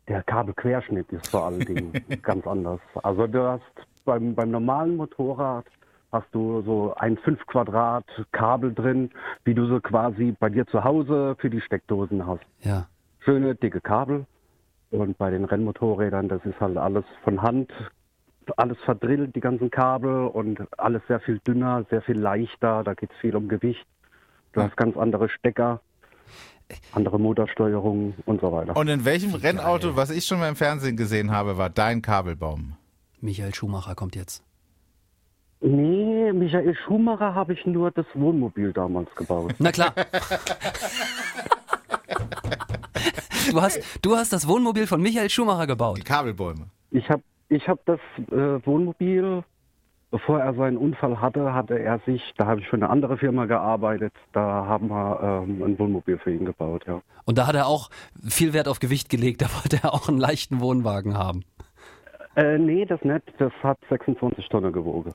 [0.10, 1.94] Der Kabelquerschnitt ist vor allen Dingen
[2.24, 2.80] ganz anders.
[3.04, 3.62] Also du hast
[4.06, 5.66] beim, beim normalen Motorrad
[6.12, 9.12] hast du so ein 5 Quadrat Kabel drin,
[9.44, 12.42] wie du so quasi bei dir zu Hause für die Steckdosen hast.
[12.62, 12.88] Ja.
[13.20, 14.26] Schöne dicke Kabel.
[14.90, 17.72] Und bei den Rennmotorrädern, das ist halt alles von Hand,
[18.58, 22.84] alles verdrillt, die ganzen Kabel und alles sehr viel dünner, sehr viel leichter.
[22.84, 23.86] Da geht es viel um Gewicht.
[24.54, 25.82] Du hast ganz andere Stecker,
[26.94, 28.76] andere Motorsteuerung und so weiter.
[28.76, 32.74] und in welchem Rennauto, was ich schon mal im Fernsehen gesehen habe, war dein Kabelbaum?
[33.22, 34.44] Michael Schumacher kommt jetzt.
[35.62, 39.54] Nee, Michael Schumacher habe ich nur das Wohnmobil damals gebaut.
[39.60, 39.94] Na klar.
[43.52, 45.98] Du hast, du hast das Wohnmobil von Michael Schumacher gebaut.
[45.98, 46.68] Die Kabelbäume.
[46.92, 48.00] Ich habe ich hab das
[48.32, 49.44] äh, Wohnmobil,
[50.12, 53.46] bevor er seinen Unfall hatte, hatte er sich, da habe ich für eine andere Firma
[53.46, 57.02] gearbeitet, da haben wir ähm, ein Wohnmobil für ihn gebaut, ja.
[57.26, 57.90] Und da hat er auch
[58.28, 59.42] viel Wert auf Gewicht gelegt.
[59.50, 61.44] Da wollte er auch einen leichten Wohnwagen haben.
[62.36, 65.14] Äh, nee, das nicht, das hat 26 Tonnen gewogen.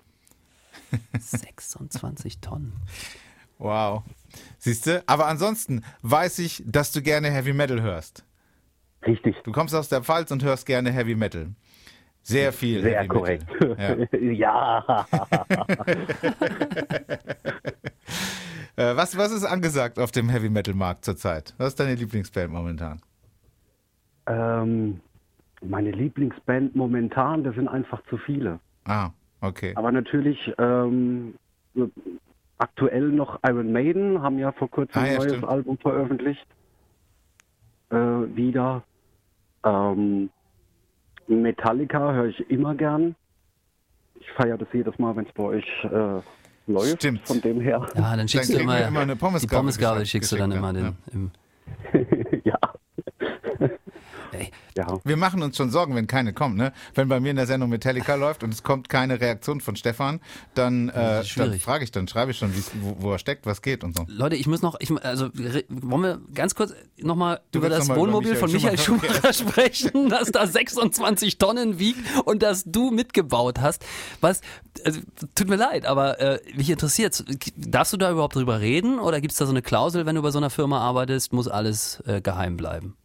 [1.18, 2.72] 26 Tonnen.
[3.58, 4.02] Wow.
[4.58, 5.02] Siehst du?
[5.06, 8.24] Aber ansonsten weiß ich, dass du gerne Heavy Metal hörst.
[9.06, 11.48] Richtig, Du kommst aus der Pfalz und hörst gerne Heavy Metal.
[12.26, 13.46] Sehr viel sehr Heavy korrekt.
[13.60, 14.32] Metal.
[14.32, 15.06] ja.
[18.76, 21.54] Äh, was, was ist angesagt auf dem Heavy Metal Markt zurzeit?
[21.58, 23.00] Was ist deine Lieblingsband momentan?
[24.26, 25.00] ähm,
[25.62, 28.58] meine Lieblingsband momentan, das sind einfach zu viele.
[28.84, 29.10] Ah,
[29.40, 29.72] okay.
[29.76, 31.34] Aber natürlich ähm,
[32.58, 35.48] aktuell noch Iron Maiden, haben ja vor kurzem Ah, ja, ein neues stimmt.
[35.48, 36.46] Album veröffentlicht.
[37.90, 38.82] Äh, wieder.
[39.64, 40.30] Ähm,
[41.28, 43.14] Metallica höre ich immer gern.
[44.20, 46.20] Ich feiere das jedes Mal, wenn es bei euch äh,
[46.70, 46.96] läuft.
[46.96, 47.26] Stimmt.
[47.26, 47.86] Von dem her.
[47.94, 50.52] Ja, dann schickst du kriegen immer, immer eine die Pommesgabel Pommesgabel geschickt- schickst du dann
[50.52, 51.30] immer geschickt, den,
[51.92, 52.00] ja.
[52.00, 52.10] im,
[54.76, 54.98] ja.
[55.04, 56.56] Wir machen uns schon Sorgen, wenn keine kommt.
[56.56, 56.72] Ne?
[56.94, 60.20] Wenn bei mir in der Sendung Metallica läuft und es kommt keine Reaktion von Stefan,
[60.54, 63.84] dann, äh, dann frage ich, dann schreibe ich schon, wo, wo er steckt, was geht
[63.84, 64.04] und so.
[64.08, 65.30] Leute, ich muss noch, ich, also
[65.68, 69.04] wollen wir ganz kurz nochmal über das noch mal über Wohnmobil Michael von Michael Schumacher
[69.04, 73.84] Schumacher sprechen, das da 26 Tonnen wiegt und das du mitgebaut hast.
[74.20, 74.40] Was,
[74.84, 75.00] also,
[75.34, 77.24] tut mir leid, aber äh, mich interessiert,
[77.56, 80.22] darfst du da überhaupt drüber reden oder gibt es da so eine Klausel, wenn du
[80.22, 82.96] bei so einer Firma arbeitest, muss alles äh, geheim bleiben?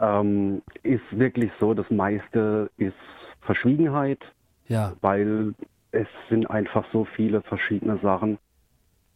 [0.00, 2.94] Ähm, ist wirklich so, das meiste ist
[3.42, 4.20] Verschwiegenheit.
[4.66, 5.54] Ja, weil
[5.92, 8.38] es sind einfach so viele verschiedene Sachen.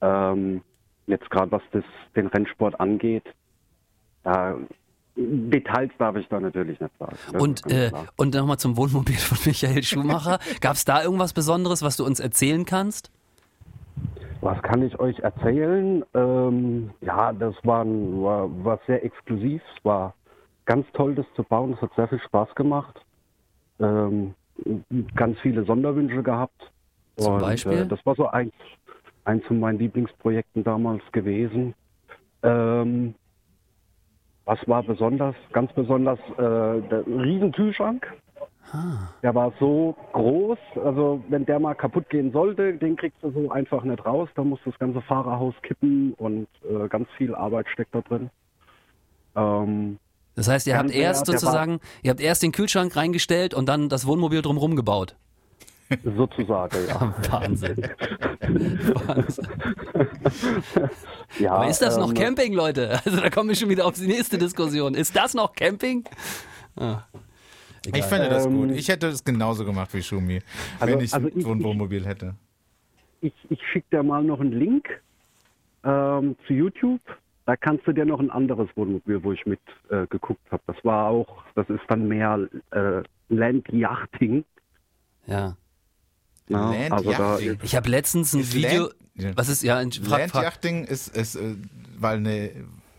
[0.00, 0.62] Ähm,
[1.06, 3.24] jetzt gerade was das, den Rennsport angeht,
[4.22, 4.56] da,
[5.16, 7.16] Details darf ich da natürlich nicht sagen.
[7.32, 10.38] Das und, äh, und nochmal zum Wohnmobil von Michael Schumacher.
[10.60, 13.10] Gab es da irgendwas Besonderes, was du uns erzählen kannst?
[14.40, 16.04] was kann ich euch erzählen?
[16.14, 19.60] Ähm, ja, das war, war, war sehr exklusiv.
[19.76, 20.14] Es war
[20.68, 21.72] ganz toll, das zu bauen.
[21.72, 23.00] Es hat sehr viel Spaß gemacht.
[23.80, 24.34] Ähm,
[25.16, 26.70] ganz viele Sonderwünsche gehabt.
[27.16, 27.78] Zum Und, Beispiel?
[27.78, 28.52] Äh, das war so eins,
[29.24, 31.74] eins von meinen Lieblingsprojekten damals gewesen.
[32.42, 33.14] Ähm,
[34.44, 35.34] was war besonders?
[35.52, 38.06] Ganz besonders äh, der Riesenkühlschrank.
[38.70, 39.08] Ah.
[39.22, 43.50] Der war so groß, also wenn der mal kaputt gehen sollte, den kriegst du so
[43.50, 44.28] einfach nicht raus.
[44.34, 48.28] Da muss das ganze Fahrerhaus kippen und äh, ganz viel Arbeit steckt da drin.
[49.34, 49.98] Ähm,
[50.38, 54.06] Das heißt, ihr habt erst sozusagen, ihr habt erst den Kühlschrank reingestellt und dann das
[54.06, 55.16] Wohnmobil drumherum gebaut.
[56.04, 57.12] sozusagen, ja.
[57.32, 57.76] Wahnsinn.
[59.06, 59.48] Wahnsinn.
[61.40, 63.00] ja Aber ist das noch ähm, Camping, Leute?
[63.04, 64.94] Also da kommen wir schon wieder auf die nächste Diskussion.
[64.94, 66.04] Ist das noch Camping?
[66.76, 67.00] Ah,
[67.92, 68.70] Ich finde das Ähm, gut.
[68.76, 70.40] Ich hätte es genauso gemacht wie Schumi,
[70.78, 72.36] Also- wenn ich also so ein Wohnmobil hätte.
[73.22, 74.86] Ich, ich schicke dir mal noch einen Link
[75.82, 77.00] ähm, zu YouTube.
[77.48, 79.58] Da kannst du dir noch ein anderes Wohnmobil, wo ich mit
[79.88, 80.62] äh, geguckt habe.
[80.66, 84.44] Das war auch, das ist dann mehr äh, Land-Yachting.
[85.24, 85.56] ja.
[86.50, 86.58] Ne?
[86.88, 88.90] Land also da Ich habe letztens ein Ist Video.
[89.14, 89.38] Land-.
[89.38, 90.18] Was ist, ja, frag, frag.
[90.34, 91.54] Landjachting ist, ist äh,
[91.98, 92.50] weil, ne,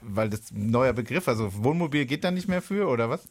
[0.01, 3.29] weil das ein neuer Begriff, also Wohnmobil geht da nicht mehr für, oder was?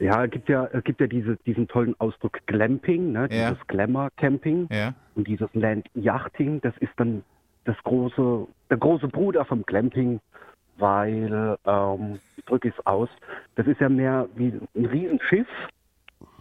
[0.00, 3.28] ja, es gibt ja, gibt ja diese, diesen tollen Ausdruck Glamping, ne?
[3.32, 3.50] Ja.
[3.50, 4.68] dieses Glamour-Camping.
[4.70, 4.94] Ja.
[5.16, 7.24] Und dieses Land-Yachting, das ist dann
[7.64, 10.20] das große, der große Bruder vom Glamping,
[10.78, 13.08] weil, ähm, ich drücke es aus,
[13.56, 15.48] das ist ja mehr wie ein Riesenschiff,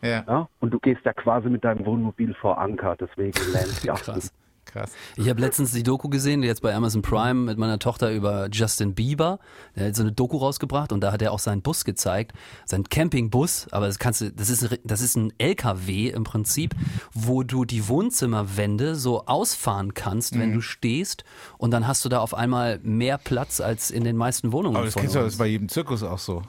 [0.01, 4.29] Ja, ja, und du gehst ja quasi mit deinem Wohnmobil vor Anker, deswegen Land-Yachting.
[4.77, 4.91] Krass.
[5.15, 8.93] Ich habe letztens die Doku gesehen, jetzt bei Amazon Prime mit meiner Tochter über Justin
[8.95, 9.39] Bieber.
[9.75, 12.33] Der hat so eine Doku rausgebracht und da hat er auch seinen Bus gezeigt,
[12.65, 13.67] seinen Campingbus.
[13.71, 16.75] Aber das kannst du, das ist, ein- das ist ein LKW im Prinzip,
[17.13, 20.39] wo du die Wohnzimmerwände so ausfahren kannst, Mhm.
[20.39, 21.23] wenn du stehst.
[21.57, 24.75] Und dann hast du da auf einmal mehr Platz als in den meisten Wohnungen.
[24.77, 26.41] Aber das kennst du das ist bei jedem Zirkus auch so.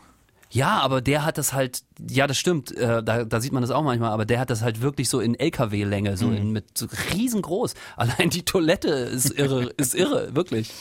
[0.50, 3.70] Ja, aber der hat das halt, ja, das stimmt, äh, da, da sieht man das
[3.70, 6.86] auch manchmal, aber der hat das halt wirklich so in LKW-Länge, so in, mit so
[7.14, 7.74] riesengroß.
[7.96, 10.72] Allein die Toilette ist irre, ist irre, wirklich.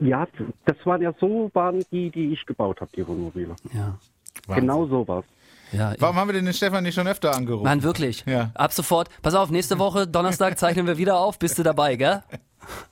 [0.00, 0.26] Ja,
[0.64, 3.54] das waren ja so waren die, die ich gebaut habe, die Wohnmobile.
[3.74, 3.98] Ja.
[4.46, 4.62] Wahnsinn.
[4.62, 5.24] Genau so was.
[5.72, 7.64] Ja, Warum haben wir denn den Stefan nicht schon öfter angerufen?
[7.64, 8.24] Mann, wirklich.
[8.26, 8.50] Ja.
[8.54, 9.08] Ab sofort.
[9.20, 11.38] Pass auf, nächste Woche, Donnerstag, zeichnen wir wieder auf.
[11.38, 12.22] Bist du dabei, gell?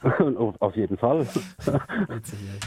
[0.61, 1.27] auf, jeden Fall.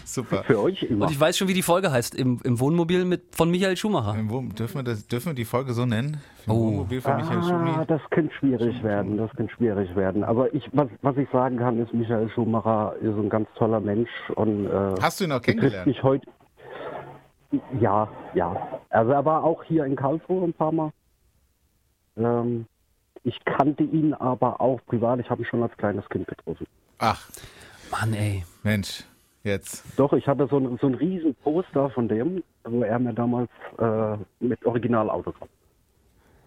[0.05, 0.43] Super.
[0.43, 1.05] Für euch immer.
[1.05, 2.15] Und ich weiß schon, wie die Folge heißt.
[2.15, 4.17] Im, im Wohnmobil mit, von Michael Schumacher.
[4.17, 6.17] Im Wohn- Dürfen wir, das, dürfen wir die Folge so nennen?
[6.45, 6.65] Im Oh.
[6.67, 7.85] Wohnmobil von Michael Ah, Schumi?
[7.87, 10.23] das könnte schwierig werden, das könnte schwierig werden.
[10.23, 14.09] Aber ich, was, was ich sagen kann, ist, Michael Schumacher ist ein ganz toller Mensch
[14.35, 15.87] und äh, Hast du ihn auch kennengelernt?
[15.87, 16.27] mich heute.
[17.79, 18.79] Ja, ja.
[18.89, 20.91] Also er war auch hier in Karlsruhe ein paar Mal.
[22.17, 22.65] Ähm,
[23.23, 25.19] ich kannte ihn aber auch privat.
[25.19, 26.65] Ich habe ihn schon als kleines Kind getroffen.
[26.99, 27.29] Ach,
[27.91, 28.43] Mann, ey.
[28.63, 29.03] Mensch,
[29.43, 29.83] jetzt.
[29.97, 33.49] Doch, ich hatte so ein, so ein riesen Poster von dem, wo er mir damals
[33.77, 35.49] äh, mit Originalautograph.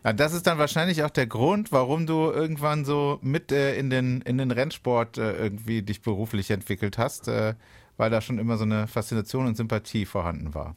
[0.03, 3.91] Ja, das ist dann wahrscheinlich auch der Grund, warum du irgendwann so mit äh, in,
[3.91, 7.55] den, in den Rennsport äh, irgendwie dich beruflich entwickelt hast, äh,
[7.99, 10.75] weil da schon immer so eine Faszination und Sympathie vorhanden war.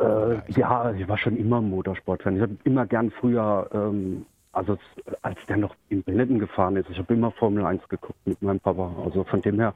[0.00, 2.36] Äh, ja, ich war schon immer Motorsportfan.
[2.36, 4.78] Ich habe immer gern früher, ähm, also
[5.22, 8.60] als der noch in Benetton gefahren ist, ich habe immer Formel 1 geguckt mit meinem
[8.60, 8.94] Papa.
[9.04, 9.74] Also von dem her,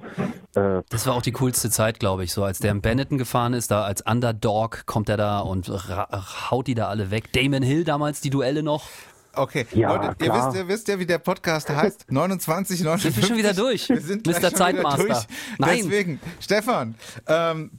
[0.55, 2.33] äh, Das war auch die coolste Zeit, glaube ich.
[2.33, 6.67] So, als der in Benetton gefahren ist, da als Underdog kommt er da und haut
[6.67, 7.33] die da alle weg.
[7.33, 8.88] Damon Hill damals, die Duelle noch.
[9.35, 12.07] Okay, Ja, Leute, ihr wisst, ihr wisst ja, wie der Podcast heißt.
[12.11, 13.14] 29, 59.
[13.14, 13.88] Sind wir schon wieder durch?
[13.88, 14.41] Wir sind Mr.
[14.41, 15.05] schon Zeitmaster.
[15.05, 15.27] Wieder durch.
[15.59, 15.79] Nein.
[15.83, 16.95] Deswegen, Stefan,
[17.27, 17.71] ähm,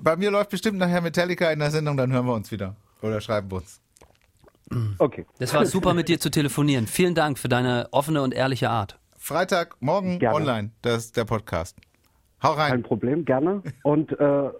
[0.00, 2.74] bei mir läuft bestimmt nachher Metallica in der Sendung, dann hören wir uns wieder.
[3.00, 3.80] Oder schreiben uns.
[4.98, 5.26] Okay.
[5.38, 6.86] Das war super mit dir zu telefonieren.
[6.86, 8.98] Vielen Dank für deine offene und ehrliche Art.
[9.16, 10.36] Freitag, morgen Gerne.
[10.36, 11.76] online, das ist der Podcast.
[12.42, 12.70] Hau rein.
[12.70, 13.62] Kein Problem, gerne.
[13.82, 14.50] Und äh,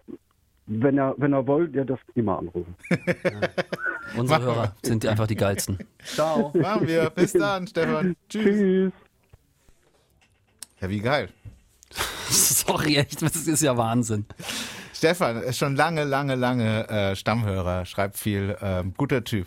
[0.66, 2.74] wenn er, wenn er wollt, ihr dürft immer anrufen.
[4.16, 5.78] Unsere Hörer sind einfach die geilsten.
[6.04, 6.52] Ciao.
[6.54, 7.10] Machen wir.
[7.10, 8.16] Bis dann, Stefan.
[8.28, 8.44] Tschüss.
[8.44, 8.92] Tschüss.
[10.80, 11.28] Ja, wie geil.
[12.28, 14.26] Sorry, echt, das ist ja Wahnsinn.
[14.92, 18.56] Stefan ist schon lange, lange, lange äh, Stammhörer, schreibt viel.
[18.60, 19.46] Ähm, guter Typ.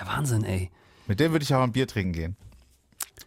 [0.00, 0.70] Ja, Wahnsinn, ey.
[1.06, 2.36] Mit dem würde ich auch ein Bier trinken gehen.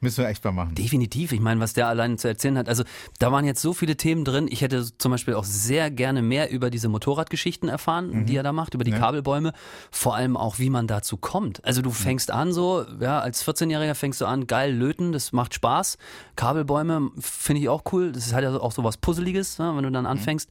[0.01, 0.75] Müssen wir echt mal machen.
[0.75, 1.31] Definitiv.
[1.31, 2.67] Ich meine, was der allein zu erzählen hat.
[2.67, 2.83] Also,
[3.19, 4.47] da waren jetzt so viele Themen drin.
[4.49, 8.51] Ich hätte zum Beispiel auch sehr gerne mehr über diese Motorradgeschichten erfahren, die er da
[8.51, 8.97] macht, über die Ja.
[8.99, 9.53] Kabelbäume.
[9.91, 11.63] Vor allem auch, wie man dazu kommt.
[11.63, 15.53] Also, du fängst an so, ja, als 14-Jähriger fängst du an, geil löten, das macht
[15.53, 15.97] Spaß.
[16.35, 18.11] Kabelbäume finde ich auch cool.
[18.11, 20.49] Das ist halt auch so was Puzzeliges, ne, wenn du dann anfängst.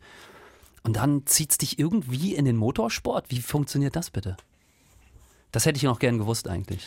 [0.83, 3.27] Und dann zieht's dich irgendwie in den Motorsport.
[3.29, 4.37] Wie funktioniert das bitte?
[5.53, 6.83] Das hätte ich noch gern gewusst eigentlich.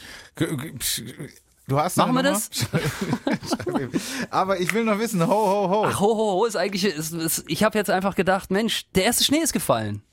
[1.67, 3.91] Du hast Machen wir ihm.
[4.30, 5.86] Aber ich will noch wissen, ho, ho, ho.
[5.88, 9.06] Ach, ho, ho, ho, ist eigentlich, ist, ist, ich habe jetzt einfach gedacht, Mensch, der
[9.06, 10.04] erste Schnee ist gefallen.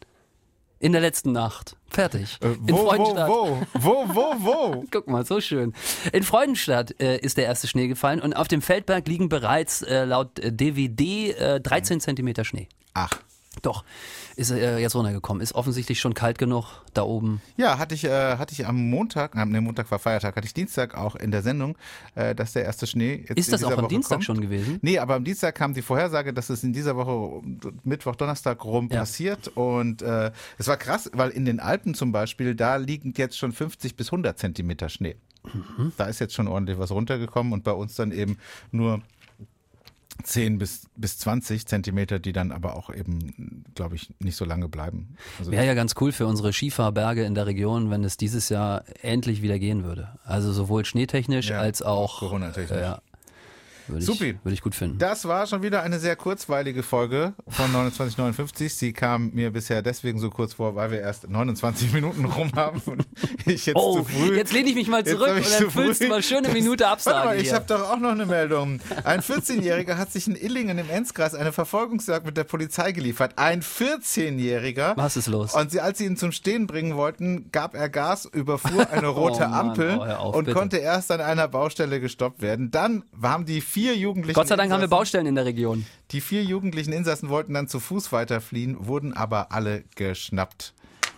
[0.78, 1.76] In der letzten Nacht.
[1.88, 2.38] Fertig.
[2.40, 3.28] Äh, In wo, wo, Freudenstadt.
[3.28, 4.84] wo, wo, wo, wo?
[4.90, 5.74] Guck mal, so schön.
[6.12, 10.04] In Freudenstadt äh, ist der erste Schnee gefallen und auf dem Feldberg liegen bereits äh,
[10.04, 12.68] laut DVD äh, 13 Zentimeter Schnee.
[12.94, 13.20] Ach,
[13.60, 13.84] Doch,
[14.34, 15.42] ist äh, jetzt runtergekommen.
[15.42, 17.42] Ist offensichtlich schon kalt genug da oben.
[17.58, 20.54] ja, hatte ich, äh, hatte ich am Montag, am nee, Montag war Feiertag, hatte ich
[20.54, 21.76] Dienstag auch in der Sendung,
[22.14, 24.24] äh, dass der erste Schnee jetzt Ist das auch am Woche Dienstag kommt.
[24.24, 24.78] schon gewesen?
[24.80, 27.42] Nee, aber am Dienstag kam die Vorhersage, dass es in dieser Woche
[27.84, 29.00] Mittwoch, Donnerstag rum Ja.
[29.00, 29.48] passiert.
[29.48, 33.52] Und äh, es war krass, weil in den Alpen zum Beispiel, da liegen jetzt schon
[33.52, 35.16] 50 bis 100 Zentimeter Schnee.
[35.44, 35.92] Mhm.
[35.98, 38.38] Da ist jetzt schon ordentlich was runtergekommen und bei uns dann eben
[38.70, 39.02] nur
[40.22, 44.68] 10 bis, bis 20 Zentimeter, die dann aber auch eben, glaube ich, nicht so lange
[44.68, 45.16] bleiben.
[45.38, 48.84] Also Wäre ja ganz cool für unsere Skifahrberge in der Region, wenn es dieses Jahr
[49.02, 50.18] endlich wieder gehen würde.
[50.24, 52.80] Also sowohl schneetechnisch Ja, als auch Corona-technisch.
[52.80, 53.00] Ja,
[53.88, 54.30] würde Supi.
[54.30, 54.98] ich, würde ich gut finden.
[54.98, 58.74] Das war schon wieder eine sehr kurzweilige Folge von 2959.
[58.74, 62.80] Sie kam mir bisher deswegen so kurz vor, weil wir erst 29 Minuten rum haben
[62.86, 63.06] und
[63.46, 64.36] ich jetzt Oh, zu früh.
[64.36, 67.26] jetzt lehne ich mich mal zurück und dann füllst du mal schöne Minute Warte Absage
[67.28, 68.80] mal, ich habe doch auch noch eine Meldung.
[69.04, 73.32] Ein 14-Jähriger hat sich in Illingen im Enzkreis eine Verfolgungsjagd mit der Polizei geliefert.
[73.36, 74.96] Ein 14-Jähriger.
[74.96, 75.54] Was ist los?
[75.54, 79.44] Und sie, als sie ihn zum Stehen bringen wollten, gab er Gas, überfuhr eine rote
[79.44, 80.56] Oh Mann, Ampel oh, auf, und bitte.
[80.58, 82.70] konnte erst an einer Baustelle gestoppt werden.
[82.70, 85.86] Dann haben die vier Jugendlichen Gott sei Dank haben wir Insassen- Baustellen in der Region.
[86.10, 90.74] die vier jugendlichen Insassen wollten dann zu Fuß weiterfliehen, wurden aber alle geschnappt.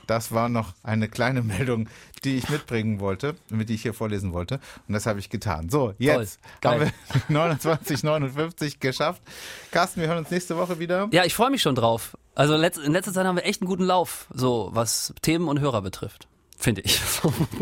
[0.07, 1.89] Das war noch eine kleine Meldung,
[2.25, 4.61] die ich mitbringen wollte, mit die ich hier vorlesen wollte.
[4.87, 5.71] Und das habe ich getan.
[5.71, 6.73] So, jetzt Toll.
[6.73, 6.93] haben wir
[7.29, 9.23] 29, 59 geschafft.
[9.71, 11.09] Carsten, wir hören uns nächste Woche wieder.
[11.11, 12.17] Ja, ich freue mich schon drauf.
[12.35, 12.61] Also in
[12.93, 16.29] letzter Zeit haben wir echt einen guten Lauf, so was Themen und Hörer betrifft.
[16.65, 16.99] Finde ich.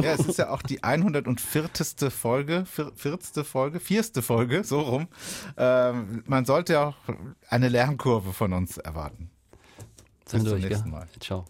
[0.00, 1.68] Ja, es ist ja auch die 104.
[2.08, 3.44] Folge, vier- 40.
[3.44, 5.08] Folge, vierste Folge, so rum.
[5.56, 6.94] Ähm, man sollte ja auch
[7.48, 9.28] eine Lernkurve von uns erwarten.
[10.30, 10.90] Bis zum nächsten?
[10.90, 11.08] Mal.
[11.18, 11.44] Ciao.